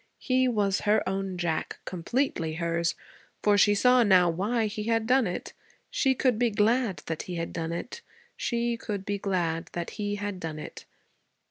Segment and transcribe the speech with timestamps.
[0.17, 2.95] He was her own Jack, completely hers,
[3.43, 5.53] for she saw now why he had done it;
[5.91, 8.01] she could be glad that he had done it;
[8.35, 10.85] she could be glad that he had done it.